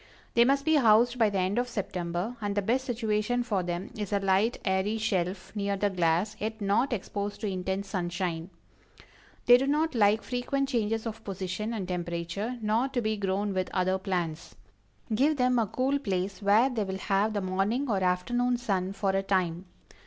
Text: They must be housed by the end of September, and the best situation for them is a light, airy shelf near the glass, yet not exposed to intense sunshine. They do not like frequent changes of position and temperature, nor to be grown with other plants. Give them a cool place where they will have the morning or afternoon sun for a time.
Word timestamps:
They 0.33 0.45
must 0.45 0.65
be 0.65 0.77
housed 0.77 1.19
by 1.19 1.29
the 1.29 1.37
end 1.37 1.59
of 1.59 1.67
September, 1.67 2.35
and 2.41 2.55
the 2.55 2.63
best 2.63 2.85
situation 2.85 3.43
for 3.43 3.61
them 3.61 3.91
is 3.95 4.11
a 4.11 4.17
light, 4.19 4.57
airy 4.65 4.97
shelf 4.97 5.55
near 5.55 5.77
the 5.77 5.91
glass, 5.91 6.35
yet 6.39 6.59
not 6.59 6.91
exposed 6.91 7.39
to 7.41 7.47
intense 7.47 7.89
sunshine. 7.89 8.49
They 9.45 9.57
do 9.57 9.67
not 9.67 9.93
like 9.93 10.23
frequent 10.23 10.69
changes 10.69 11.05
of 11.05 11.23
position 11.23 11.71
and 11.71 11.87
temperature, 11.87 12.57
nor 12.63 12.87
to 12.87 12.99
be 13.03 13.15
grown 13.15 13.53
with 13.53 13.69
other 13.75 13.99
plants. 13.99 14.55
Give 15.13 15.37
them 15.37 15.59
a 15.59 15.67
cool 15.67 15.99
place 15.99 16.41
where 16.41 16.71
they 16.71 16.83
will 16.83 16.97
have 16.97 17.33
the 17.33 17.41
morning 17.41 17.87
or 17.87 18.03
afternoon 18.03 18.57
sun 18.57 18.93
for 18.93 19.11
a 19.11 19.21
time. 19.21 19.65